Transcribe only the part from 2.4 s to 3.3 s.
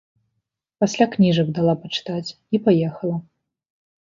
і паехала.